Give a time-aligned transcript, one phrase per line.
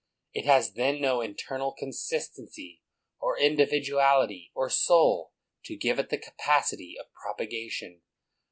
[0.33, 2.81] It has then no internal consistency,
[3.19, 5.31] or individuality, or soul,
[5.65, 8.01] to give it the capacity of propagation.